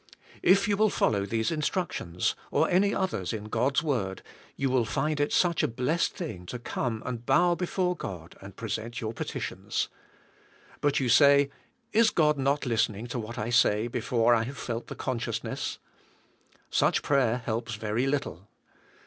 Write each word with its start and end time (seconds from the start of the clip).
If 0.41 0.67
you 0.67 0.77
will 0.77 0.89
238 0.89 0.97
THE 1.29 1.43
SPIRITUAL 1.43 1.57
LIFE. 1.57 1.67
follow 1.67 1.85
these 1.85 1.95
instructions, 2.31 2.35
or 2.49 2.69
any 2.71 2.91
others 2.95 3.33
in 3.33 3.43
God's 3.49 3.83
word, 3.83 4.23
you 4.55 4.71
will 4.71 4.83
find 4.83 5.19
it 5.19 5.31
such 5.31 5.61
a 5.61 5.67
blessed 5.67 6.15
thing 6.15 6.47
to 6.47 6.57
come 6.57 7.03
and 7.05 7.23
bow 7.23 7.53
before 7.53 7.95
God 7.95 8.35
and 8.41 8.55
present 8.55 8.99
your 8.99 9.13
petitions. 9.13 9.89
But 10.79 10.99
you 10.99 11.07
say, 11.07 11.51
*'Is 11.93 12.09
God 12.09 12.39
not 12.39 12.65
listening 12.65 13.05
to 13.09 13.19
what 13.19 13.37
I 13.37 13.51
say 13.51 13.87
before 13.87 14.33
I 14.33 14.45
have 14.45 14.57
felt 14.57 14.87
the 14.87 14.95
consciousness." 14.95 15.77
Such 16.71 17.03
prayer 17.03 17.37
helps 17.37 17.75
very 17.75 18.07
little. 18.07 18.47